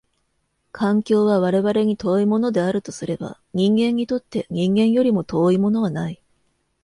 [0.71, 6.19] 環境は我々に遠いものであるとすれば、人間にとって人間よりも遠いものはない。